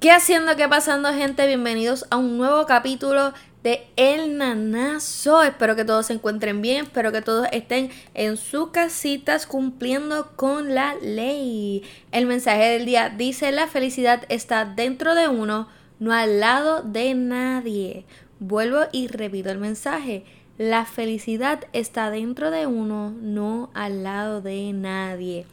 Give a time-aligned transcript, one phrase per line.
[0.00, 0.56] ¿Qué haciendo?
[0.56, 1.46] ¿Qué pasando, gente?
[1.46, 5.42] Bienvenidos a un nuevo capítulo de El Nanazo.
[5.42, 10.74] Espero que todos se encuentren bien, espero que todos estén en sus casitas cumpliendo con
[10.74, 11.82] la ley.
[12.12, 15.68] El mensaje del día dice, la felicidad está dentro de uno,
[15.98, 18.06] no al lado de nadie.
[18.38, 20.24] Vuelvo y repito el mensaje.
[20.56, 25.44] La felicidad está dentro de uno, no al lado de nadie.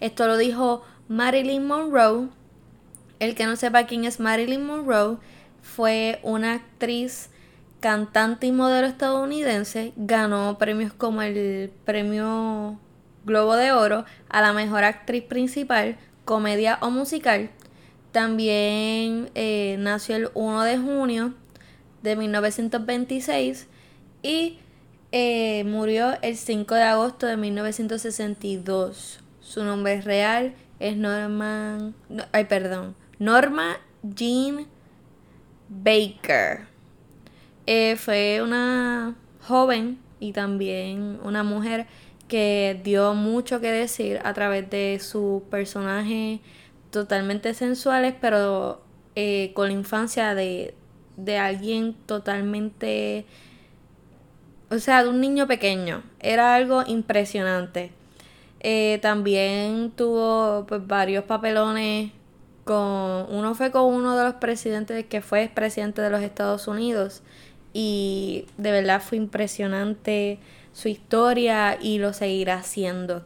[0.00, 2.41] Esto lo dijo Marilyn Monroe
[3.22, 5.16] el que no sepa quién es Marilyn Monroe,
[5.62, 7.30] fue una actriz,
[7.78, 9.92] cantante y modelo estadounidense.
[9.94, 12.80] Ganó premios como el premio
[13.24, 17.50] Globo de Oro a la mejor actriz principal, comedia o musical.
[18.10, 21.34] También eh, nació el 1 de junio
[22.02, 23.68] de 1926
[24.24, 24.58] y
[25.12, 29.20] eh, murió el 5 de agosto de 1962.
[29.40, 31.94] Su nombre real es Norman.
[32.32, 33.00] ay, perdón.
[33.18, 34.66] Norma Jean
[35.68, 36.66] Baker.
[37.66, 39.14] Eh, fue una
[39.46, 41.86] joven y también una mujer
[42.28, 46.40] que dio mucho que decir a través de su personaje
[46.90, 48.82] totalmente sensuales, pero
[49.14, 50.74] eh, con la infancia de,
[51.16, 53.26] de alguien totalmente,
[54.70, 56.02] o sea, de un niño pequeño.
[56.20, 57.92] Era algo impresionante.
[58.60, 62.12] Eh, también tuvo pues, varios papelones
[62.64, 67.22] con uno fue con uno de los presidentes que fue presidente de los Estados Unidos
[67.72, 70.38] y de verdad fue impresionante
[70.72, 73.24] su historia y lo seguirá haciendo.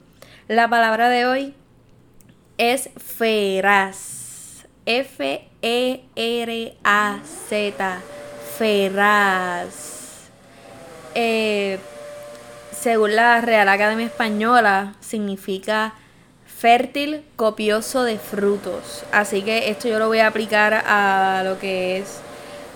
[0.48, 1.54] La palabra de hoy
[2.58, 4.66] es feraz.
[4.86, 8.00] F E R A Z.
[8.56, 10.30] Feraz.
[11.14, 11.78] Eh,
[12.70, 15.94] según la Real Academia Española significa
[16.66, 19.04] fértil, copioso de frutos.
[19.12, 22.18] Así que esto yo lo voy a aplicar a lo que es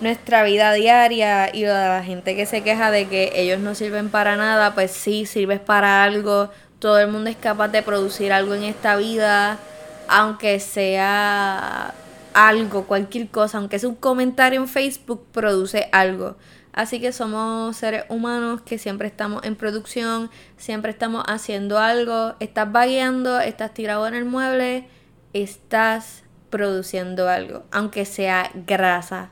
[0.01, 4.09] nuestra vida diaria y de la gente que se queja de que ellos no sirven
[4.09, 6.51] para nada, pues sí, sirves para algo.
[6.79, 9.59] Todo el mundo es capaz de producir algo en esta vida,
[10.07, 11.93] aunque sea
[12.33, 16.37] algo, cualquier cosa, aunque sea un comentario en Facebook, produce algo.
[16.73, 22.71] Así que somos seres humanos que siempre estamos en producción, siempre estamos haciendo algo, estás
[22.71, 24.87] vagueando, estás tirado en el mueble,
[25.33, 29.31] estás produciendo algo, aunque sea grasa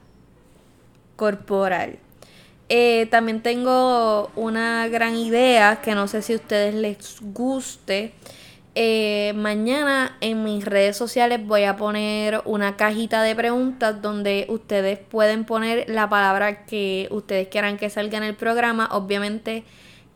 [1.16, 1.99] corporal.
[2.69, 8.12] Eh, también tengo una gran idea que no sé si a ustedes les guste.
[8.81, 15.00] Eh, mañana en mis redes sociales voy a poner una cajita de preguntas donde ustedes
[15.00, 18.88] pueden poner la palabra que ustedes quieran que salga en el programa.
[18.93, 19.65] Obviamente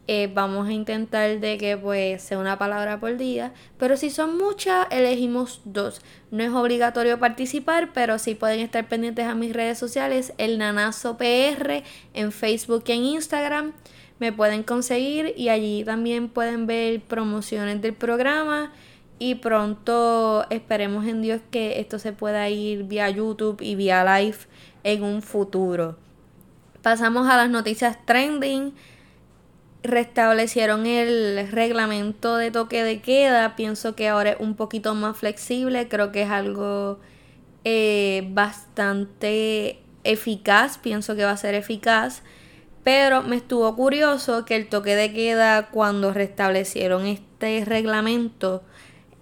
[0.06, 3.52] eh, vamos a intentar de que pues sea una palabra por día.
[3.78, 6.00] Pero si son muchas, elegimos dos.
[6.30, 11.16] No es obligatorio participar, pero sí pueden estar pendientes a mis redes sociales, el Nanazo
[11.16, 11.82] PR
[12.14, 13.72] en Facebook y en Instagram
[14.22, 18.72] me pueden conseguir y allí también pueden ver promociones del programa
[19.18, 24.36] y pronto esperemos en Dios que esto se pueda ir vía YouTube y vía live
[24.84, 25.96] en un futuro.
[26.82, 28.72] Pasamos a las noticias trending.
[29.82, 33.56] Restablecieron el reglamento de toque de queda.
[33.56, 35.88] Pienso que ahora es un poquito más flexible.
[35.88, 37.00] Creo que es algo
[37.64, 40.78] eh, bastante eficaz.
[40.78, 42.22] Pienso que va a ser eficaz.
[42.84, 48.62] Pero me estuvo curioso que el toque de queda cuando restablecieron este reglamento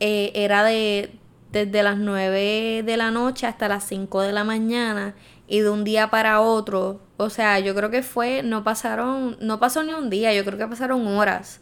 [0.00, 1.10] eh, era de
[1.52, 5.14] desde las 9 de la noche hasta las 5 de la mañana
[5.48, 7.00] y de un día para otro.
[7.16, 10.58] O sea, yo creo que fue, no pasaron, no pasó ni un día, yo creo
[10.58, 11.60] que pasaron horas.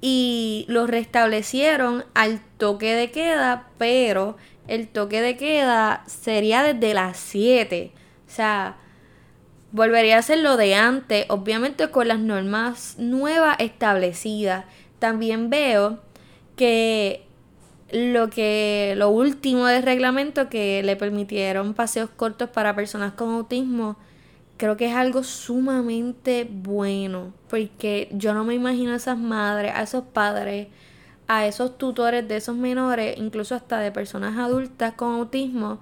[0.00, 4.36] Y lo restablecieron al toque de queda, pero
[4.68, 7.92] el toque de queda sería desde las 7.
[8.26, 8.76] O sea,
[9.74, 14.66] volvería a ser lo de antes, obviamente con las normas nuevas establecidas.
[15.00, 15.98] También veo
[16.54, 17.26] que
[17.90, 23.96] lo que lo último del reglamento que le permitieron paseos cortos para personas con autismo
[24.58, 29.82] creo que es algo sumamente bueno porque yo no me imagino a esas madres, a
[29.82, 30.68] esos padres,
[31.26, 35.80] a esos tutores de esos menores, incluso hasta de personas adultas con autismo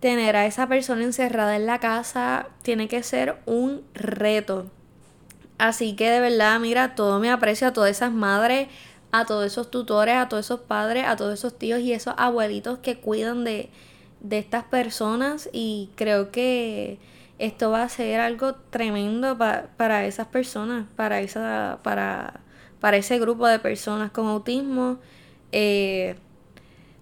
[0.00, 4.70] tener a esa persona encerrada en la casa tiene que ser un reto.
[5.58, 8.68] Así que de verdad, mira, todo me aprecio a todas esas madres,
[9.10, 12.78] a todos esos tutores, a todos esos padres, a todos esos tíos y esos abuelitos
[12.78, 13.70] que cuidan de,
[14.20, 16.98] de estas personas y creo que
[17.38, 22.40] esto va a ser algo tremendo para esas personas, para, esa, para,
[22.80, 24.98] para ese grupo de personas con autismo.
[25.52, 26.16] Eh,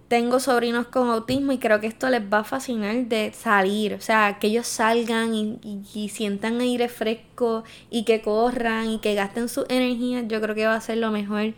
[0.07, 4.01] tengo sobrinos con autismo y creo que esto les va a fascinar de salir, o
[4.01, 5.59] sea, que ellos salgan y,
[5.93, 10.65] y, sientan aire fresco y que corran y que gasten su energía, yo creo que
[10.65, 11.53] va a ser lo mejor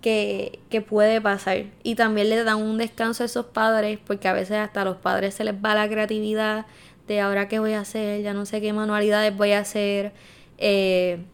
[0.00, 1.66] que, que puede pasar.
[1.84, 4.96] Y también le dan un descanso a esos padres, porque a veces hasta a los
[4.96, 6.66] padres se les va la creatividad
[7.06, 10.12] de ahora qué voy a hacer, ya no sé qué manualidades voy a hacer.
[10.58, 11.24] Eh,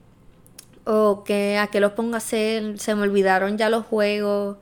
[0.84, 4.56] o que a qué los pongo a hacer, se me olvidaron ya los juegos,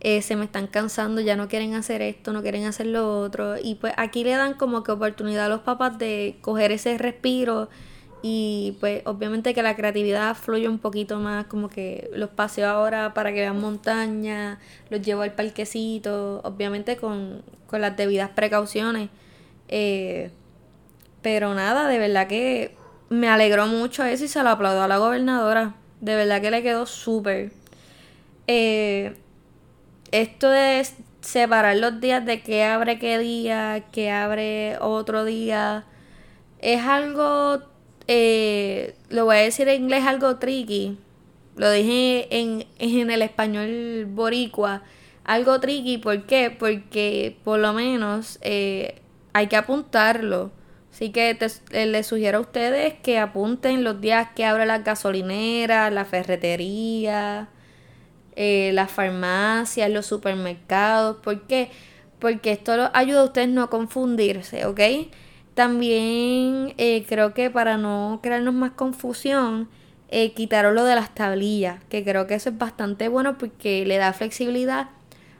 [0.00, 3.56] eh, se me están cansando, ya no quieren hacer esto, no quieren hacer lo otro.
[3.62, 7.68] Y pues aquí le dan como que oportunidad a los papás de coger ese respiro
[8.22, 13.14] y pues obviamente que la creatividad fluye un poquito más, como que los paseo ahora
[13.14, 14.58] para que vean montaña,
[14.90, 19.08] los llevo al parquecito, obviamente con, con las debidas precauciones.
[19.68, 20.30] Eh,
[21.22, 22.76] pero nada, de verdad que
[23.08, 25.74] me alegró mucho eso y se lo aplaudo a la gobernadora.
[26.00, 27.52] De verdad que le quedó súper.
[28.46, 29.14] Eh,
[30.12, 30.86] esto de
[31.20, 35.84] separar los días de que abre qué día, que abre otro día,
[36.60, 37.62] es algo,
[38.06, 40.98] eh, lo voy a decir en inglés, algo tricky.
[41.56, 44.82] Lo dije en, en el español boricua.
[45.24, 46.50] Algo tricky, ¿por qué?
[46.50, 49.00] Porque por lo menos eh,
[49.32, 50.50] hay que apuntarlo.
[50.92, 51.38] Así que
[51.70, 57.48] eh, les sugiero a ustedes que apunten los días que abre la gasolinera, la ferretería,
[58.42, 61.18] eh, las farmacias, los supermercados.
[61.18, 61.70] ¿Por qué?
[62.18, 64.80] Porque esto ayuda a ustedes no a confundirse, ¿ok?
[65.54, 69.68] También eh, creo que para no crearnos más confusión,
[70.34, 74.12] quitaron lo de las tablillas, que creo que eso es bastante bueno porque le da
[74.12, 74.88] flexibilidad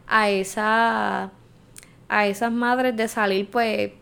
[0.06, 1.32] a esa
[2.08, 3.93] a esas madres de salir pues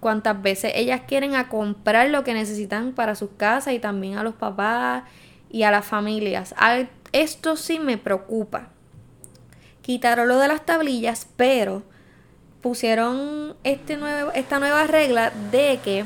[0.00, 4.24] cuantas veces ellas quieren a comprar lo que necesitan para sus casas y también a
[4.24, 5.04] los papás
[5.48, 6.54] y a las familias.
[7.12, 8.68] Esto sí me preocupa.
[9.82, 11.82] Quitaron lo de las tablillas, pero
[12.62, 13.98] pusieron este
[14.34, 16.04] esta nueva regla de que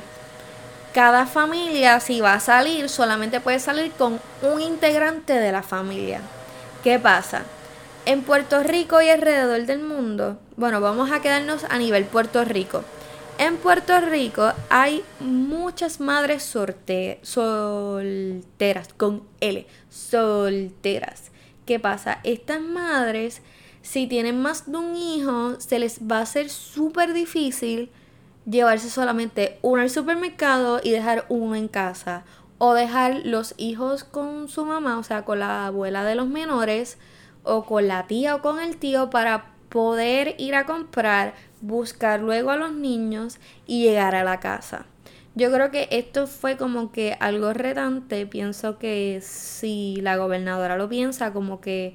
[0.92, 6.22] cada familia, si va a salir, solamente puede salir con un integrante de la familia.
[6.82, 7.42] ¿Qué pasa?
[8.06, 12.82] En Puerto Rico y alrededor del mundo, bueno, vamos a quedarnos a nivel Puerto Rico.
[13.38, 17.28] En Puerto Rico hay muchas madres solteras,
[18.96, 21.30] con L, solteras.
[21.64, 22.20] ¿Qué pasa?
[22.22, 23.42] Estas madres,
[23.82, 27.90] si tienen más de un hijo, se les va a hacer súper difícil
[28.48, 32.24] llevarse solamente uno al supermercado y dejar uno en casa.
[32.58, 36.98] O dejar los hijos con su mamá, o sea, con la abuela de los menores,
[37.42, 42.50] o con la tía o con el tío para poder ir a comprar buscar luego
[42.50, 44.86] a los niños y llegar a la casa.
[45.36, 48.26] Yo creo que esto fue como que algo retante.
[48.26, 51.94] Pienso que si la gobernadora lo piensa, como que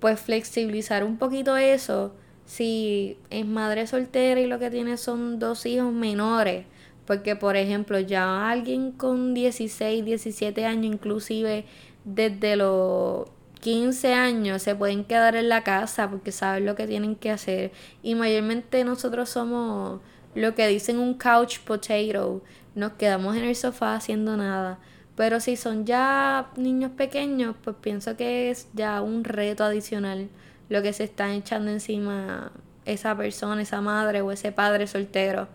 [0.00, 2.14] pues flexibilizar un poquito eso.
[2.44, 6.66] Si es madre soltera y lo que tiene son dos hijos menores.
[7.06, 11.64] Porque, por ejemplo, ya alguien con 16, 17 años, inclusive
[12.04, 13.30] desde los
[13.60, 17.72] 15 años se pueden quedar en la casa porque saben lo que tienen que hacer.
[18.02, 20.00] Y mayormente nosotros somos
[20.34, 22.42] lo que dicen un couch potato.
[22.74, 24.78] Nos quedamos en el sofá haciendo nada.
[25.16, 30.28] Pero si son ya niños pequeños, pues pienso que es ya un reto adicional
[30.68, 32.52] lo que se está echando encima
[32.84, 35.48] esa persona, esa madre o ese padre soltero.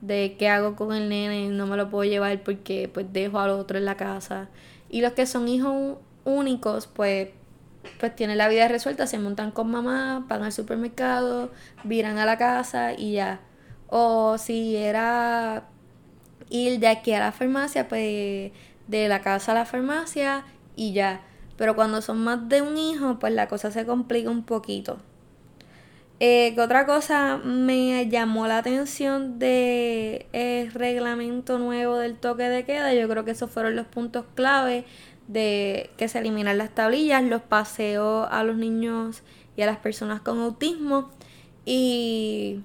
[0.00, 3.50] De qué hago con el nene, no me lo puedo llevar porque pues dejo al
[3.50, 4.48] otro en la casa.
[4.90, 7.28] Y los que son hijos únicos, pues
[8.00, 11.50] pues tienen la vida resuelta, se montan con mamá, van al supermercado,
[11.84, 13.40] viran a la casa y ya.
[13.88, 15.68] O si era
[16.50, 18.52] ir de aquí a la farmacia, pues
[18.86, 20.44] de la casa a la farmacia
[20.76, 21.20] y ya.
[21.56, 24.98] Pero cuando son más de un hijo, pues la cosa se complica un poquito.
[26.18, 32.64] Eh, ¿Qué otra cosa me llamó la atención del el reglamento nuevo del toque de
[32.64, 32.94] queda?
[32.94, 34.86] Yo creo que esos fueron los puntos clave
[35.28, 39.22] de que se eliminan las tablillas, los paseos a los niños
[39.56, 41.10] y a las personas con autismo
[41.66, 42.62] y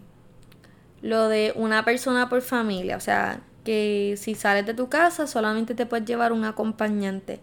[1.02, 5.76] lo de una persona por familia, o sea, que si sales de tu casa solamente
[5.76, 7.40] te puedes llevar un acompañante.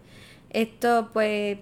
[0.49, 1.59] Esto pues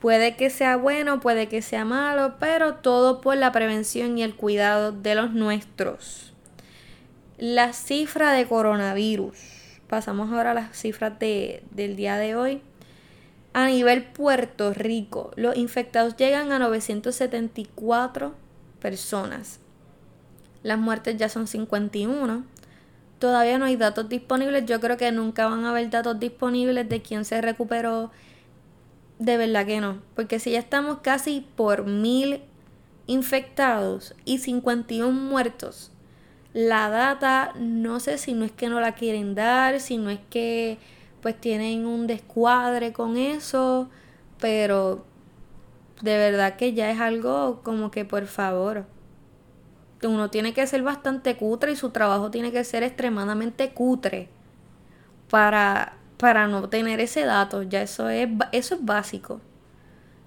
[0.00, 4.34] puede que sea bueno, puede que sea malo, pero todo por la prevención y el
[4.34, 6.32] cuidado de los nuestros.
[7.38, 9.54] La cifra de coronavirus
[9.88, 12.62] Pasamos ahora a las cifras de, del día de hoy.
[13.52, 18.34] A nivel Puerto Rico, los infectados llegan a 974
[18.80, 19.60] personas.
[20.62, 22.44] Las muertes ya son 51.
[23.24, 24.66] Todavía no hay datos disponibles.
[24.66, 28.10] Yo creo que nunca van a haber datos disponibles de quién se recuperó.
[29.18, 30.02] De verdad que no.
[30.14, 32.42] Porque si ya estamos casi por mil
[33.06, 35.90] infectados y 51 muertos.
[36.52, 40.20] La data no sé si no es que no la quieren dar, si no es
[40.28, 40.76] que
[41.22, 43.88] pues tienen un descuadre con eso,
[44.38, 45.06] pero
[46.02, 48.84] de verdad que ya es algo como que por favor,
[50.02, 54.28] uno tiene que ser bastante cutre y su trabajo tiene que ser extremadamente cutre
[55.30, 59.40] para, para no tener ese dato, ya eso es, eso es básico.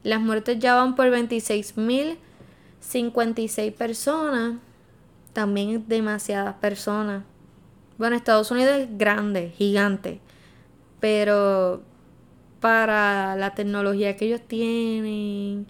[0.03, 4.55] Las muertes ya van por 26.056 personas.
[5.33, 7.23] También demasiadas personas.
[7.97, 10.21] Bueno, Estados Unidos es grande, gigante.
[10.99, 11.81] Pero
[12.59, 15.65] para la tecnología que ellos tienen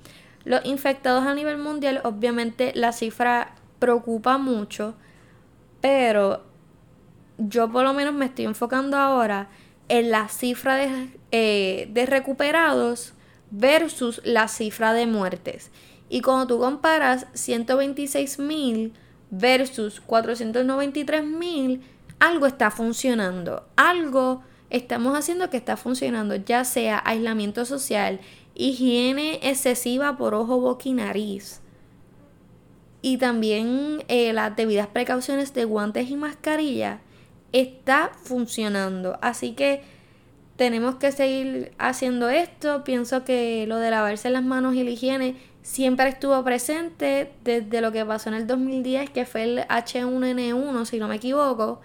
[0.45, 4.95] Los infectados a nivel mundial, obviamente la cifra preocupa mucho
[5.81, 6.43] pero
[7.39, 9.49] yo por lo menos me estoy enfocando ahora
[9.89, 13.15] en la cifra de, eh, de recuperados
[13.51, 15.71] versus la cifra de muertes.
[16.09, 18.93] Y cuando tú comparas 126 mil
[19.31, 21.83] versus 493 mil,
[22.19, 23.67] algo está funcionando.
[23.77, 28.21] Algo estamos haciendo que está funcionando, ya sea aislamiento social,
[28.55, 31.61] higiene excesiva por ojo, boca y nariz
[33.03, 37.01] y también eh, las debidas precauciones de guantes y mascarilla
[37.53, 39.19] está funcionando.
[39.23, 39.83] Así que
[40.57, 42.85] tenemos que seguir haciendo esto.
[42.85, 47.93] Pienso que lo de lavarse las manos y la higiene siempre estuvo presente desde lo
[47.93, 51.81] que pasó en el 2010, que fue el H1N1, si no me equivoco.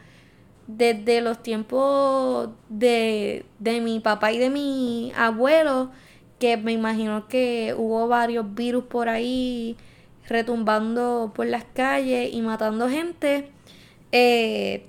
[0.68, 5.92] Desde los tiempos de, de mi papá y de mi abuelo,
[6.40, 9.78] que me imagino que hubo varios virus por ahí
[10.27, 13.50] retumbando por las calles y matando gente,
[14.12, 14.86] eh,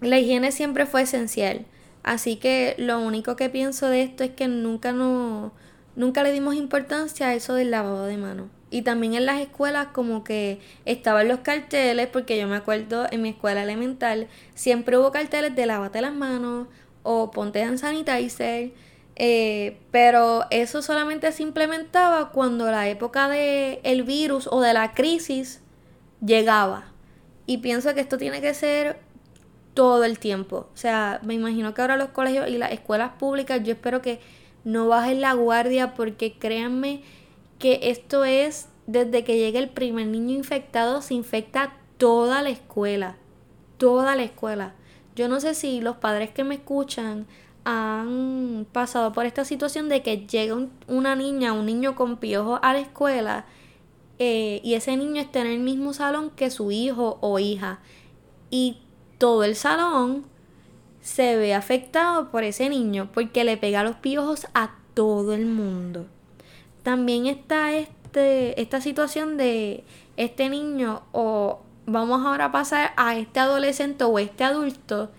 [0.00, 1.66] la higiene siempre fue esencial.
[2.02, 5.52] Así que lo único que pienso de esto es que nunca, no,
[5.96, 8.48] nunca le dimos importancia a eso del lavado de manos.
[8.70, 13.22] Y también en las escuelas como que estaban los carteles, porque yo me acuerdo en
[13.22, 16.68] mi escuela elemental, siempre hubo carteles de lavate las manos
[17.02, 18.72] o ponte en sanitizer
[19.20, 24.94] eh, pero eso solamente se implementaba cuando la época del el virus o de la
[24.94, 25.60] crisis
[26.24, 26.92] llegaba.
[27.44, 29.00] Y pienso que esto tiene que ser
[29.74, 30.68] todo el tiempo.
[30.72, 34.20] O sea, me imagino que ahora los colegios y las escuelas públicas, yo espero que
[34.62, 37.02] no bajen la guardia porque créanme
[37.58, 43.16] que esto es desde que llega el primer niño infectado, se infecta toda la escuela.
[43.78, 44.74] Toda la escuela.
[45.16, 47.26] Yo no sé si los padres que me escuchan
[47.68, 50.56] han pasado por esta situación de que llega
[50.86, 53.44] una niña, un niño con piojos a la escuela
[54.18, 57.80] eh, y ese niño está en el mismo salón que su hijo o hija
[58.50, 58.78] y
[59.18, 60.24] todo el salón
[61.02, 66.06] se ve afectado por ese niño porque le pega los piojos a todo el mundo.
[66.82, 69.84] También está este, esta situación de
[70.16, 75.10] este niño o vamos ahora a pasar a este adolescente o este adulto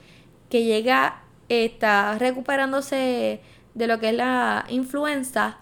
[0.49, 3.41] que llega, está recuperándose
[3.73, 5.57] de lo que es la influenza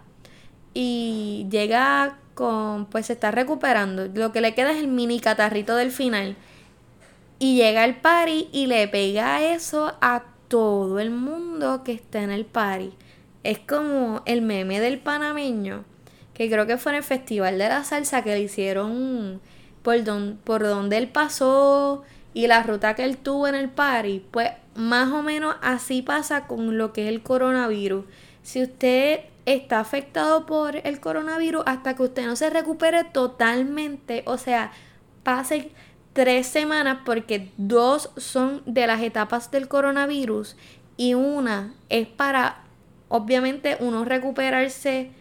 [0.73, 4.07] y llega con, pues se está recuperando.
[4.13, 6.35] Lo que le queda es el mini catarrito del final.
[7.39, 12.31] Y llega el party y le pega eso a todo el mundo que está en
[12.31, 12.93] el party.
[13.43, 15.83] Es como el meme del panameño,
[16.33, 19.41] que creo que fue en el Festival de la Salsa que le hicieron
[19.81, 22.03] por, don, por donde él pasó
[22.33, 24.23] y la ruta que él tuvo en el party.
[24.31, 28.05] Pues más o menos así pasa con lo que es el coronavirus.
[28.43, 34.37] Si usted está afectado por el coronavirus hasta que usted no se recupere totalmente, o
[34.37, 34.71] sea,
[35.23, 35.71] pase
[36.13, 40.55] tres semanas porque dos son de las etapas del coronavirus
[40.95, 42.63] y una es para,
[43.07, 45.11] obviamente, uno recuperarse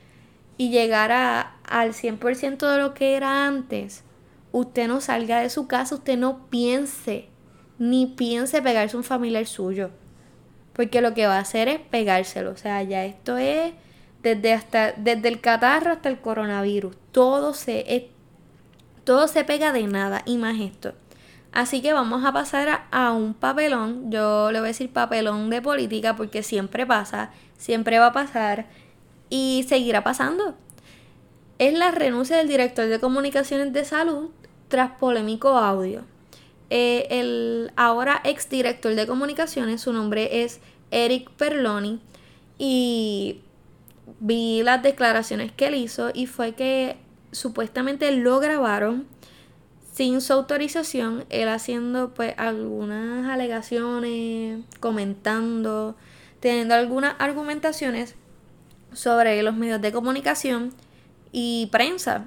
[0.58, 4.04] y llegar a, al 100% de lo que era antes.
[4.52, 7.28] Usted no salga de su casa, usted no piense,
[7.78, 9.90] ni piense pegarse un familiar suyo.
[10.72, 12.50] Porque lo que va a hacer es pegárselo.
[12.50, 13.72] O sea, ya esto es
[14.22, 16.96] desde, hasta, desde el catarro hasta el coronavirus.
[17.12, 18.10] Todo se,
[19.04, 20.92] todo se pega de nada y más esto.
[21.52, 24.10] Así que vamos a pasar a, un papelón.
[24.10, 28.66] Yo le voy a decir papelón de política porque siempre pasa, siempre va a pasar
[29.30, 30.54] y seguirá pasando.
[31.58, 34.28] Es la renuncia del director de comunicaciones de salud
[34.68, 36.04] tras polémico audio.
[36.70, 42.00] Eh, el ahora ex director de comunicaciones, su nombre es Eric Perloni,
[42.58, 43.40] y
[44.20, 46.96] vi las declaraciones que él hizo y fue que
[47.32, 49.06] supuestamente lo grabaron
[49.92, 55.96] sin su autorización, él haciendo pues algunas alegaciones, comentando,
[56.40, 58.14] teniendo algunas argumentaciones
[58.92, 60.72] sobre los medios de comunicación
[61.32, 62.26] y prensa.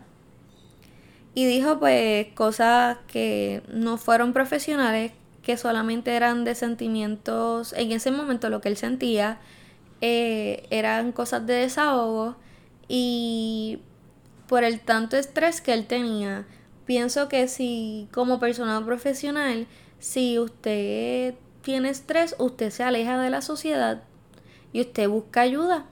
[1.34, 5.12] Y dijo pues cosas que no fueron profesionales,
[5.44, 9.40] que solamente eran de sentimientos, en ese momento lo que él sentía,
[10.02, 12.36] eh, eran cosas de desahogo
[12.88, 13.80] y
[14.48, 16.46] por el tanto estrés que él tenía.
[16.86, 19.68] Pienso que si como persona profesional,
[20.00, 24.04] si usted tiene estrés, usted se aleja de la sociedad
[24.74, 25.86] y usted busca ayuda.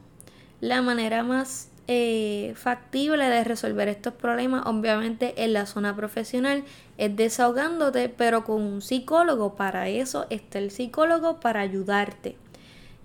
[0.60, 6.65] La manera más eh, factible de resolver estos problemas, obviamente en la zona profesional,
[6.97, 9.56] es desahogándote, pero con un psicólogo.
[9.56, 12.36] Para eso está el psicólogo, para ayudarte.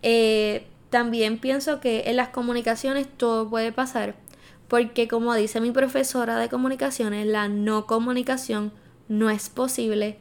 [0.03, 4.17] Eh, también pienso que en las comunicaciones todo puede pasar,
[4.67, 8.73] porque como dice mi profesora de comunicaciones, la no comunicación
[9.09, 10.19] no es posible.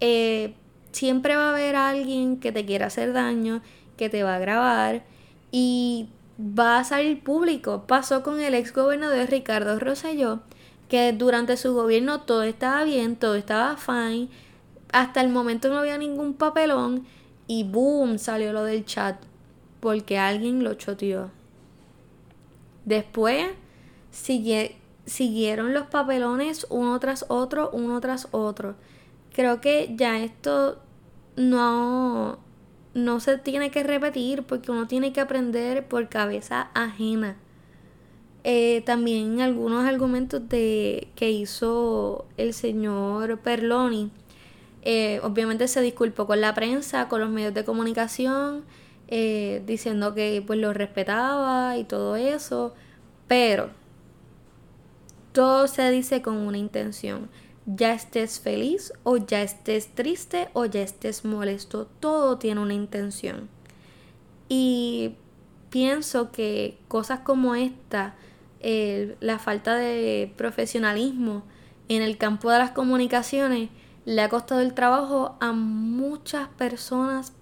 [0.00, 0.54] Eh,
[0.92, 3.60] siempre va a haber alguien que te quiera hacer daño,
[3.96, 5.04] que te va a grabar
[5.52, 7.84] y va a salir público.
[7.86, 10.40] Pasó con el ex gobernador Ricardo Rosselló,
[10.88, 14.28] que durante su gobierno todo estaba bien, todo estaba fine,
[14.92, 17.06] hasta el momento no había ningún papelón
[17.46, 19.16] y boom, salió lo del chat
[19.80, 21.30] porque alguien lo choteó.
[22.84, 23.48] Después
[24.10, 28.76] siguieron los papelones uno tras otro, uno tras otro.
[29.32, 30.80] Creo que ya esto
[31.36, 32.38] no,
[33.04, 37.36] no se tiene que repetir porque uno tiene que aprender por cabeza ajena.
[38.44, 44.10] Eh, también algunos argumentos de, que hizo el señor Perloni.
[44.82, 48.64] Eh, obviamente se disculpó con la prensa, con los medios de comunicación
[49.10, 52.74] eh, diciendo que pues lo respetaba y todo eso,
[53.26, 53.70] pero
[55.32, 57.30] todo se dice con una intención.
[57.70, 63.50] Ya estés feliz o ya estés triste o ya estés molesto, todo tiene una intención.
[64.48, 65.16] Y
[65.68, 68.14] pienso que cosas como esta,
[68.62, 71.42] la falta de profesionalismo
[71.88, 73.68] en el campo de las comunicaciones,
[74.06, 77.34] le ha costado el trabajo a muchas personas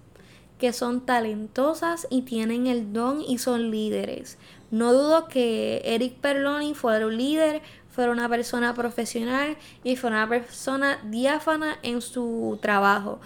[0.59, 4.37] que son talentosas y tienen el don y son líderes.
[4.71, 7.61] No dudo que Eric Perloni fuera un líder,
[7.97, 13.19] fuera una persona profesional y fuera una persona diáfana en su trabajo.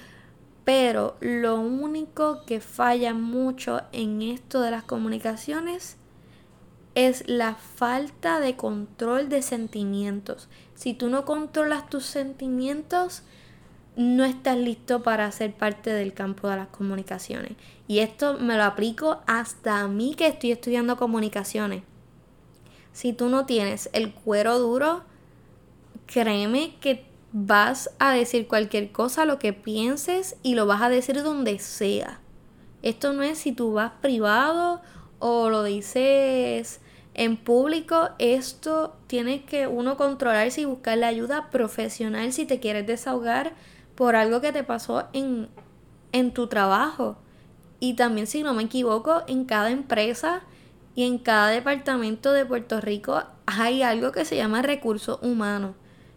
[0.63, 5.97] Pero lo único que falla mucho en esto de las comunicaciones
[6.95, 10.47] es la falta de control de sentimientos.
[10.73, 13.23] Si tú no controlas tus sentimientos,
[13.97, 17.57] no estás listo para ser parte del campo de las comunicaciones.
[17.89, 21.83] Y esto me lo aplico hasta a mí que estoy estudiando comunicaciones.
[22.93, 25.03] Si tú no tienes el cuero duro,
[26.05, 31.23] créeme que vas a decir cualquier cosa, lo que pienses y lo vas a decir
[31.23, 32.19] donde sea.
[32.81, 34.81] Esto no es si tú vas privado
[35.19, 36.81] o lo dices
[37.13, 38.09] en público.
[38.19, 43.53] Esto tienes que uno controlarse y buscar la ayuda profesional si te quieres desahogar
[43.95, 45.47] por algo que te pasó en,
[46.11, 47.17] en tu trabajo.
[47.79, 50.43] Y también, si no me equivoco, en cada empresa
[50.95, 55.75] y en cada departamento de Puerto Rico hay algo que se llama recursos humanos.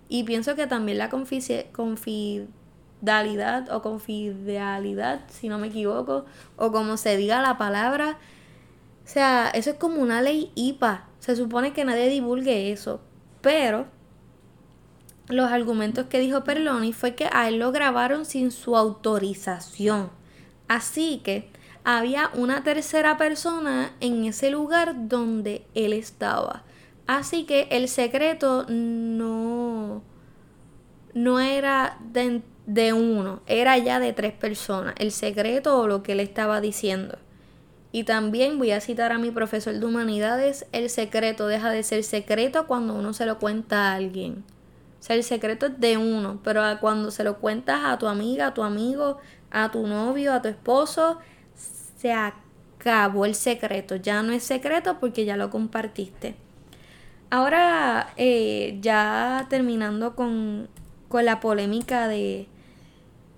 [0.09, 6.25] Y pienso que también la confidencialidad o confidencialidad, si no me equivoco,
[6.57, 8.19] o como se diga la palabra,
[9.05, 11.05] o sea, eso es como una ley IPA.
[11.21, 13.01] Se supone que nadie divulgue eso.
[13.43, 13.87] Pero
[15.29, 20.11] los argumentos que dijo Perloni fue que a él lo grabaron sin su autorización.
[20.69, 21.51] Así que
[21.85, 26.65] había una tercera persona en ese lugar donde él estaba.
[27.07, 30.03] Así que el secreto no,
[31.13, 34.95] no era de, de, uno, era ya de tres personas.
[34.99, 37.19] El secreto o lo que él estaba diciendo.
[37.93, 42.03] Y también voy a citar a mi profesor de humanidades, el secreto deja de ser
[42.03, 44.43] secreto cuando uno se lo cuenta a alguien.
[44.99, 48.49] O sea, el secreto es de uno, pero cuando se lo cuentas a tu amiga,
[48.49, 49.19] a tu amigo,
[49.51, 51.19] a tu novio, a tu esposo,
[51.55, 53.97] se acabó el secreto.
[53.97, 56.35] Ya no es secreto porque ya lo compartiste.
[57.31, 60.69] Ahora, eh, ya terminando con,
[61.11, 62.49] la polémica de,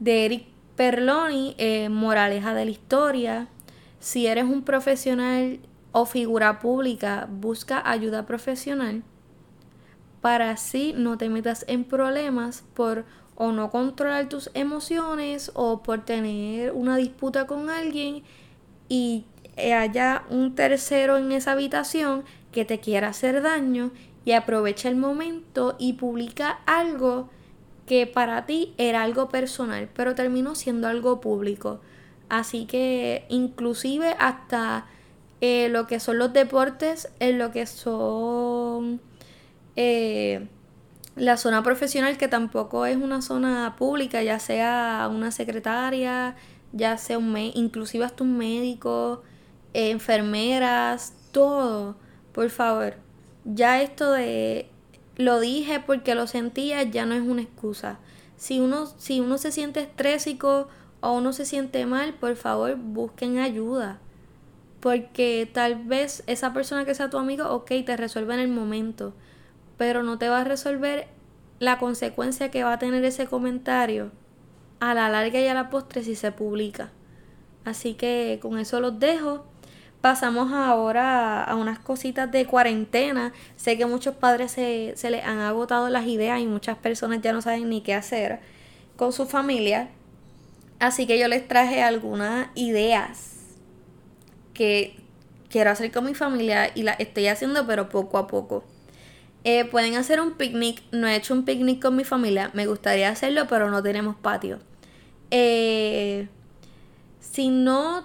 [0.00, 3.48] de Eric Perloni, eh, moraleja de la historia.
[4.00, 5.60] Si eres un profesional
[5.92, 9.02] o figura pública, busca ayuda profesional
[10.26, 13.04] para así no te metas en problemas por
[13.36, 18.24] o no controlar tus emociones o por tener una disputa con alguien
[18.88, 19.24] y
[19.56, 23.90] haya un tercero en esa habitación que te quiera hacer daño
[24.24, 27.28] y aprovecha el momento y publica algo
[27.86, 31.80] que para ti era algo personal, pero terminó siendo algo público.
[32.28, 34.86] Así que inclusive hasta
[35.40, 39.00] eh, lo que son los deportes, en lo que son
[39.76, 40.48] eh,
[41.16, 46.36] la zona profesional que tampoco es una zona pública, ya sea una secretaria,
[46.72, 49.22] ya sea un inclusive hasta un médico,
[49.72, 51.96] eh, enfermeras, todo,
[52.32, 52.94] por favor.
[53.44, 54.68] Ya esto de
[55.16, 57.98] lo dije porque lo sentía ya no es una excusa.
[58.36, 60.68] Si uno, si uno se siente estrésico
[61.00, 63.98] o uno se siente mal, por favor busquen ayuda.
[64.80, 69.14] Porque tal vez esa persona que sea tu amigo, ok, te resuelve en el momento.
[69.76, 71.08] Pero no te va a resolver
[71.58, 74.10] la consecuencia que va a tener ese comentario
[74.80, 76.90] a la larga y a la postre si se publica.
[77.64, 79.44] Así que con eso los dejo.
[80.00, 83.32] Pasamos ahora a unas cositas de cuarentena.
[83.56, 87.32] Sé que muchos padres se, se les han agotado las ideas y muchas personas ya
[87.32, 88.40] no saben ni qué hacer
[88.96, 89.88] con su familia.
[90.78, 93.32] Así que yo les traje algunas ideas
[94.52, 94.96] que
[95.48, 98.64] quiero hacer con mi familia y las estoy haciendo pero poco a poco.
[99.48, 100.82] Eh, pueden hacer un picnic.
[100.90, 102.50] No he hecho un picnic con mi familia.
[102.52, 104.58] Me gustaría hacerlo, pero no tenemos patio.
[105.30, 106.28] Eh,
[107.20, 108.04] si no.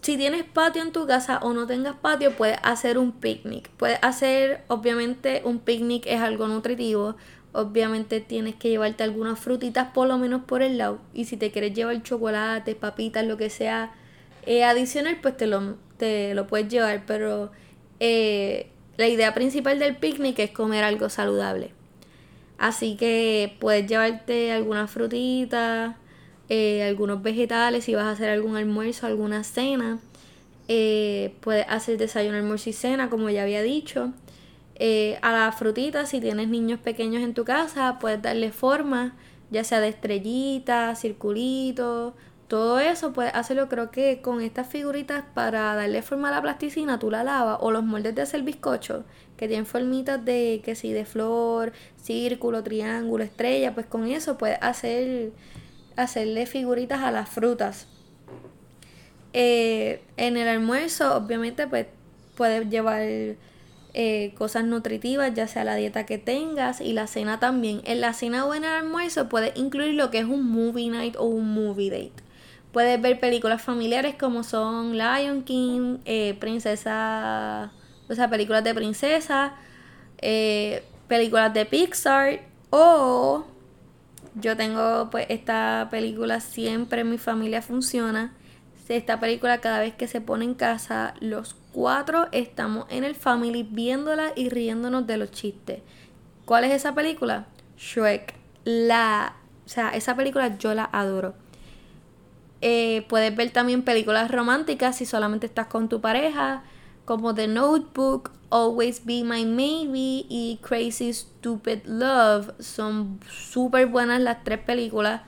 [0.00, 3.68] Si tienes patio en tu casa o no tengas patio, puedes hacer un picnic.
[3.76, 7.16] Puedes hacer, obviamente, un picnic es algo nutritivo.
[7.52, 10.98] Obviamente tienes que llevarte algunas frutitas por lo menos por el lado.
[11.12, 13.92] Y si te quieres llevar chocolate, papitas, lo que sea
[14.46, 17.04] eh, adicional, pues te lo, te lo puedes llevar.
[17.06, 17.52] Pero
[18.00, 21.72] eh, la idea principal del picnic es comer algo saludable.
[22.58, 25.96] Así que puedes llevarte algunas frutitas,
[26.48, 29.98] eh, algunos vegetales, si vas a hacer algún almuerzo, alguna cena.
[30.68, 34.12] Eh, puedes hacer desayuno, almuerzo y cena, como ya había dicho.
[34.76, 39.14] Eh, a las frutitas, si tienes niños pequeños en tu casa, puedes darle forma,
[39.50, 42.14] ya sea de estrellitas, circulitos
[42.48, 46.98] todo eso puedes hacerlo creo que con estas figuritas para darle forma a la plasticina,
[46.98, 49.04] tú la lavas o los moldes de hacer bizcocho
[49.36, 54.58] que tienen formitas de que si de flor, círculo, triángulo, estrella, pues con eso puedes
[54.60, 55.32] hacer
[55.96, 57.86] hacerle figuritas a las frutas.
[59.32, 61.86] Eh, en el almuerzo, obviamente, pues
[62.36, 67.80] puedes llevar eh, cosas nutritivas, ya sea la dieta que tengas y la cena también.
[67.84, 71.16] En la cena o en el almuerzo puedes incluir lo que es un movie night
[71.16, 72.23] o un movie date.
[72.74, 77.70] Puedes ver películas familiares como son Lion King, eh, Princesa,
[78.08, 79.54] o películas de princesa,
[80.18, 83.44] eh, películas de Pixar o
[84.34, 88.34] yo tengo pues esta película siempre en mi familia funciona.
[88.88, 93.62] Esta película cada vez que se pone en casa, los cuatro estamos en el family
[93.62, 95.82] viéndola y riéndonos de los chistes.
[96.44, 97.46] ¿Cuál es esa película?
[97.78, 98.34] Shrek.
[98.64, 101.43] La, o sea, esa película yo la adoro.
[102.66, 106.62] Eh, puedes ver también películas románticas si solamente estás con tu pareja,
[107.04, 112.54] como The Notebook, Always Be My Maybe y Crazy Stupid Love.
[112.60, 115.20] Son súper buenas las tres películas.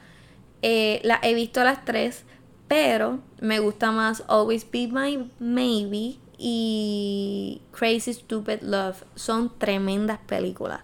[0.62, 2.24] Eh, las he visto las tres,
[2.68, 9.04] pero me gusta más Always Be My Maybe y Crazy Stupid Love.
[9.14, 10.80] Son tremendas películas.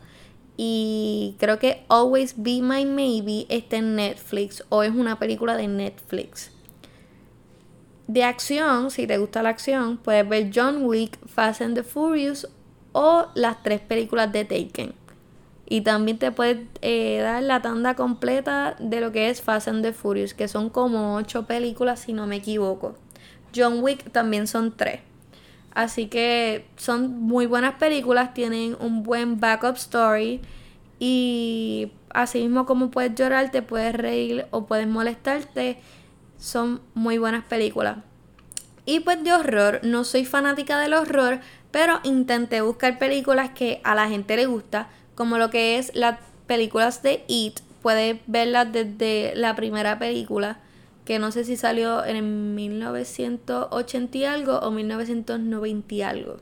[0.64, 5.66] Y creo que Always Be My Maybe está en Netflix o es una película de
[5.66, 6.52] Netflix.
[8.06, 12.46] De acción, si te gusta la acción, puedes ver John Wick, Fast and the Furious
[12.92, 14.94] o las tres películas de Taken.
[15.68, 19.82] Y también te puedes eh, dar la tanda completa de lo que es Fast and
[19.82, 22.94] the Furious, que son como ocho películas si no me equivoco.
[23.52, 25.00] John Wick también son tres.
[25.74, 30.40] Así que son muy buenas películas, tienen un buen backup story
[30.98, 35.78] y así mismo como puedes llorar, te puedes reír o puedes molestarte,
[36.38, 37.98] son muy buenas películas.
[38.84, 43.94] Y pues de horror, no soy fanática del horror, pero intenté buscar películas que a
[43.94, 49.32] la gente le gusta, como lo que es las películas de It, puedes verlas desde
[49.34, 50.58] la primera película
[51.04, 56.36] que no sé si salió en 1980 y algo o 1990 y algo.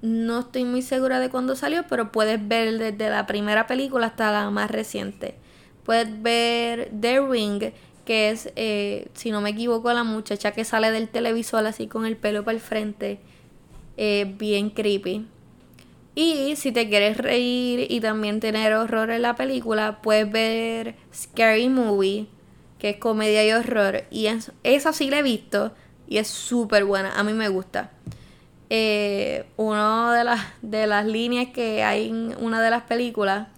[0.00, 4.32] No estoy muy segura de cuándo salió, pero puedes ver desde la primera película hasta
[4.32, 5.34] la más reciente.
[5.84, 7.72] Puedes ver The Ring,
[8.04, 12.06] que es, eh, si no me equivoco, la muchacha que sale del televisor así con
[12.06, 13.20] el pelo para el frente.
[13.96, 15.26] Eh, bien creepy.
[16.14, 21.68] Y si te quieres reír y también tener horror en la película, puedes ver Scary
[21.68, 22.28] Movie
[22.78, 24.04] que es comedia y horror.
[24.10, 25.72] Y es, esa sí la he visto
[26.06, 27.18] y es súper buena.
[27.18, 27.90] A mí me gusta.
[28.70, 33.48] Eh, una de las, de las líneas que hay en una de las películas,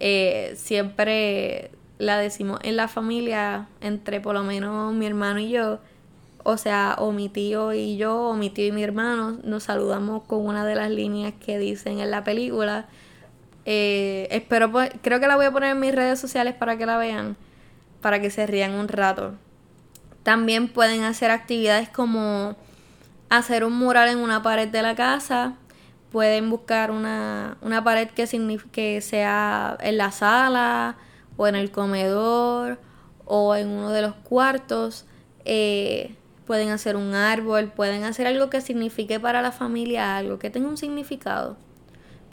[0.00, 5.80] eh, siempre la decimos en la familia, entre por lo menos mi hermano y yo,
[6.44, 10.22] o sea, o mi tío y yo, o mi tío y mi hermano, nos saludamos
[10.24, 12.86] con una de las líneas que dicen en la película.
[13.64, 16.96] Eh, espero, creo que la voy a poner en mis redes sociales para que la
[16.96, 17.36] vean
[18.00, 19.34] para que se rían un rato.
[20.22, 22.56] También pueden hacer actividades como
[23.28, 25.54] hacer un mural en una pared de la casa.
[26.10, 28.26] Pueden buscar una, pared que,
[28.72, 30.96] que sea en la sala
[31.36, 32.78] o en el comedor
[33.24, 35.04] o en uno de los cuartos.
[35.44, 36.14] Eh,
[36.46, 40.68] pueden hacer un árbol, pueden hacer algo que signifique para la familia algo, que tenga
[40.68, 41.56] un significado.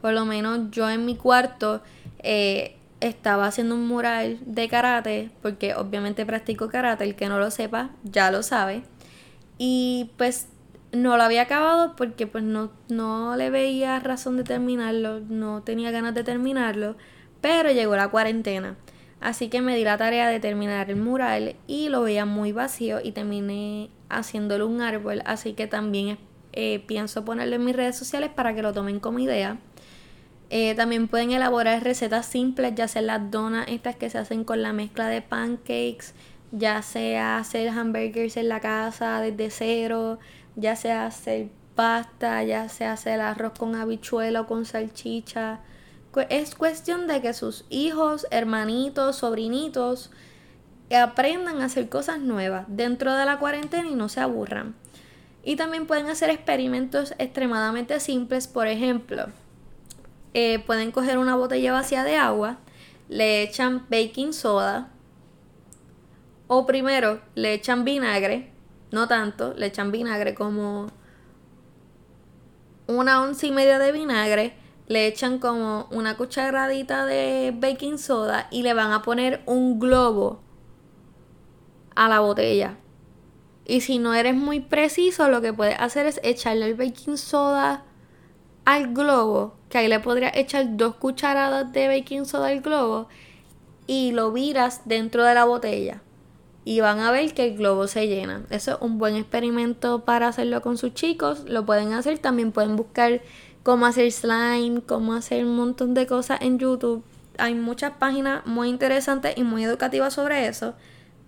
[0.02, 1.82] Por lo menos yo en mi cuarto
[2.20, 7.52] eh, estaba haciendo un mural de karate, porque obviamente practico karate, el que no lo
[7.52, 8.84] sepa ya lo sabe.
[9.58, 10.48] Y pues
[10.92, 15.92] no lo había acabado porque pues no, no le veía razón de terminarlo, no tenía
[15.92, 16.96] ganas de terminarlo,
[17.42, 18.76] pero llegó la cuarentena.
[19.22, 23.00] Así que me di la tarea de terminar el mural y lo veía muy vacío
[23.04, 26.18] y terminé haciéndole un árbol, así que también
[26.54, 29.58] eh, pienso ponerlo en mis redes sociales para que lo tomen como idea.
[30.50, 34.62] Eh, también pueden elaborar recetas simples, ya sea las donas estas que se hacen con
[34.62, 36.14] la mezcla de pancakes,
[36.52, 40.20] ya sea hacer hamburgers en la casa desde cero,
[40.56, 45.60] ya sea hacer pasta, ya sea hacer arroz con habichuela o con salchicha.
[46.30, 50.12] Es cuestión de que sus hijos, hermanitos, sobrinitos
[50.96, 54.76] aprendan a hacer cosas nuevas dentro de la cuarentena y no se aburran.
[55.44, 59.28] Y también pueden hacer experimentos extremadamente simples, por ejemplo,
[60.36, 62.58] eh, pueden coger una botella vacía de agua,
[63.08, 64.92] le echan baking soda,
[66.48, 68.52] o primero le echan vinagre,
[68.92, 70.92] no tanto, le echan vinagre como
[72.86, 78.62] una once y media de vinagre, le echan como una cucharadita de baking soda y
[78.62, 80.42] le van a poner un globo
[81.96, 82.78] a la botella.
[83.66, 87.85] Y si no eres muy preciso, lo que puedes hacer es echarle el baking soda
[88.66, 93.08] al globo, que ahí le podrías echar dos cucharadas de baking soda al globo
[93.88, 96.02] y lo viras dentro de la botella.
[96.68, 98.44] Y van a ver que el globo se llena.
[98.50, 101.44] Eso es un buen experimento para hacerlo con sus chicos.
[101.46, 102.18] Lo pueden hacer.
[102.18, 103.22] También pueden buscar
[103.62, 107.04] cómo hacer slime, cómo hacer un montón de cosas en YouTube.
[107.38, 110.74] Hay muchas páginas muy interesantes y muy educativas sobre eso.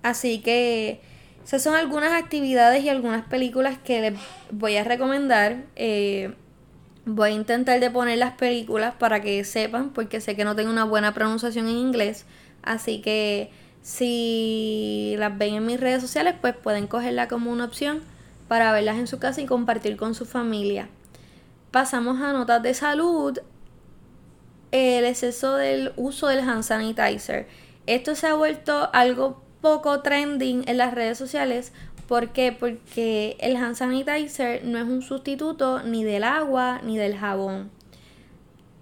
[0.02, 1.02] Así que
[1.46, 4.20] esas son algunas actividades y algunas películas que les
[4.50, 5.66] voy a recomendar.
[5.76, 6.34] Eh,
[7.10, 10.70] Voy a intentar de poner las películas para que sepan, porque sé que no tengo
[10.70, 12.26] una buena pronunciación en inglés.
[12.64, 13.50] Así que
[13.82, 18.02] si las ven en mis redes sociales, pues pueden cogerla como una opción
[18.50, 20.90] para verlas en su casa y compartir con su familia.
[21.72, 23.40] Pasamos a notas de salud.
[24.74, 27.48] El exceso del uso del hand sanitizer.
[27.86, 31.72] Esto se ha vuelto algo poco trending en las redes sociales.
[32.08, 32.54] ¿Por qué?
[32.54, 37.70] Porque el hand sanitizer no es un sustituto ni del agua ni del jabón.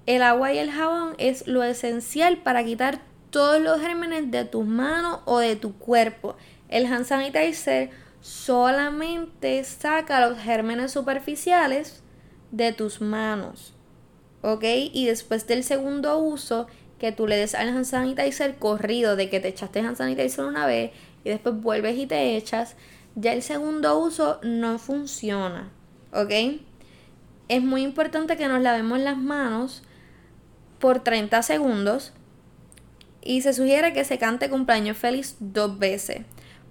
[0.05, 4.65] El agua y el jabón es lo esencial para quitar todos los gérmenes de tus
[4.65, 6.35] manos o de tu cuerpo.
[6.69, 7.89] El hand sanitizer
[8.21, 12.03] solamente saca los gérmenes superficiales
[12.51, 13.73] de tus manos.
[14.43, 14.63] ¿Ok?
[14.93, 16.67] Y después del segundo uso,
[16.99, 20.67] que tú le des al hand sanitizer corrido de que te echaste hand sanitizer una
[20.67, 20.91] vez
[21.23, 22.75] y después vuelves y te echas,
[23.15, 25.71] ya el segundo uso no funciona.
[26.13, 26.32] ¿Ok?
[27.47, 29.84] Es muy importante que nos lavemos las manos
[30.80, 32.13] por 30 segundos
[33.21, 36.21] y se sugiere que se cante cumpleaños feliz dos veces.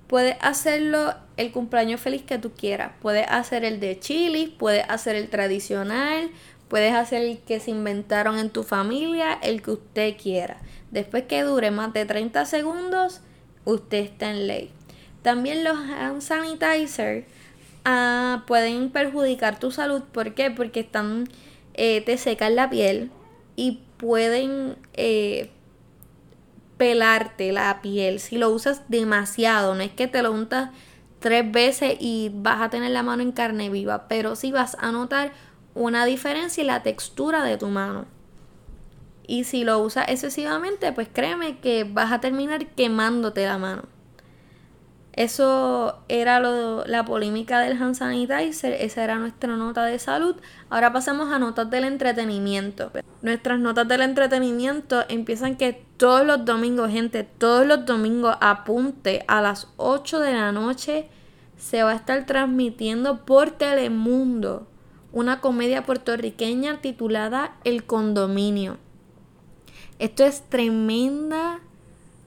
[0.07, 2.93] Puedes hacerlo el cumpleaños feliz que tú quieras.
[3.01, 6.31] Puedes hacer el de chili, puedes hacer el tradicional,
[6.69, 10.59] puedes hacer el que se inventaron en tu familia, el que usted quiera.
[10.91, 13.21] Después que dure más de 30 segundos,
[13.65, 14.71] usted está en ley.
[15.25, 17.25] También los hand sanitizer
[17.87, 20.03] ah, pueden perjudicar tu salud.
[20.03, 20.51] ¿Por qué?
[20.51, 21.27] Porque están,
[21.73, 23.11] eh, te secan la piel
[23.57, 25.49] y pueden eh,
[26.77, 29.75] pelarte la piel si lo usas demasiado.
[29.75, 30.73] No es que te lo untas
[31.21, 34.93] tres veces y vas a tener la mano en carne viva, pero sí vas a
[34.93, 35.33] notar
[35.75, 38.05] una diferencia en la textura de tu mano.
[39.27, 43.94] Y si lo usas excesivamente, pues créeme que vas a terminar quemándote la mano.
[45.17, 50.35] Eso era lo, la polémica del hand sanitizer, esa era nuestra nota de salud.
[50.71, 52.91] Ahora pasamos a notas del entretenimiento.
[53.23, 59.41] Nuestras notas del entretenimiento empiezan que todos los domingos, gente, todos los domingos apunte a
[59.41, 61.09] las 8 de la noche
[61.57, 64.67] se va a estar transmitiendo por Telemundo
[65.13, 68.79] una comedia puertorriqueña titulada El condominio.
[70.01, 71.61] Esto es tremenda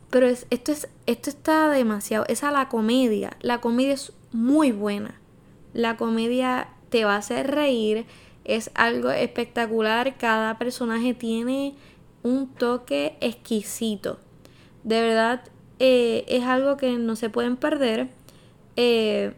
[0.09, 2.25] pero es, esto, es, esto está demasiado.
[2.27, 3.37] Esa la comedia.
[3.41, 5.19] La comedia es muy buena.
[5.73, 8.05] La comedia te va a hacer reír.
[8.45, 10.17] Es algo espectacular.
[10.17, 11.75] Cada personaje tiene
[12.23, 14.19] un toque exquisito.
[14.83, 15.43] De verdad,
[15.79, 18.09] eh, es algo que no se pueden perder.
[18.75, 19.33] Eh,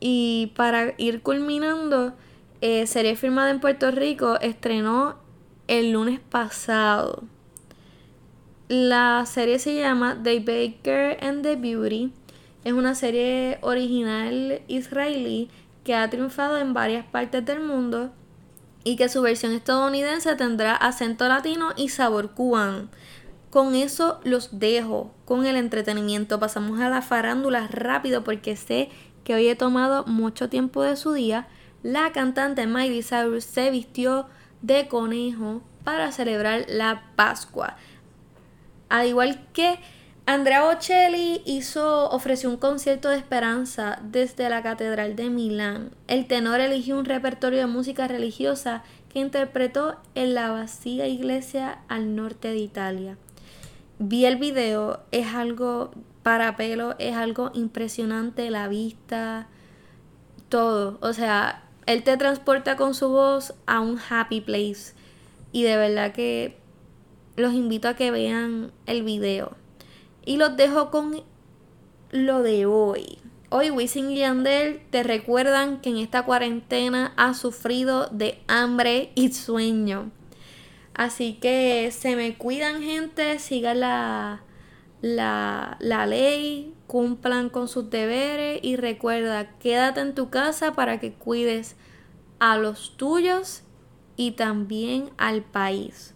[0.00, 2.12] y para ir culminando,
[2.60, 5.16] eh, serie firmada en Puerto Rico estrenó
[5.68, 7.22] el lunes pasado.
[8.68, 12.12] La serie se llama The Baker and the Beauty.
[12.64, 15.50] Es una serie original israelí
[15.84, 18.12] que ha triunfado en varias partes del mundo
[18.84, 22.88] y que su versión estadounidense tendrá acento latino y sabor cubano.
[23.50, 26.40] Con eso los dejo con el entretenimiento.
[26.40, 28.90] Pasamos a la farándula rápido porque sé
[29.24, 31.48] que hoy he tomado mucho tiempo de su día.
[31.82, 34.26] La cantante Miley Cyrus se vistió
[34.62, 37.76] de conejo para celebrar la Pascua.
[38.92, 39.78] Al igual que
[40.26, 45.92] Andrea Bocelli hizo, ofreció un concierto de esperanza desde la Catedral de Milán.
[46.08, 52.14] El tenor eligió un repertorio de música religiosa que interpretó en la vacía iglesia al
[52.14, 53.16] norte de Italia.
[53.98, 59.46] Vi el video, es algo para pelo, es algo impresionante, la vista,
[60.50, 60.98] todo.
[61.00, 64.92] O sea, él te transporta con su voz a un happy place.
[65.50, 66.61] Y de verdad que
[67.36, 69.56] los invito a que vean el video.
[70.24, 71.22] Y los dejo con
[72.10, 73.18] lo de hoy.
[73.48, 79.32] Hoy Wisin y Yandel te recuerdan que en esta cuarentena ha sufrido de hambre y
[79.32, 80.10] sueño.
[80.94, 84.42] Así que se me cuidan gente, sigan la,
[85.00, 91.12] la, la ley, cumplan con sus deberes y recuerda, quédate en tu casa para que
[91.12, 91.76] cuides
[92.38, 93.62] a los tuyos
[94.16, 96.14] y también al país.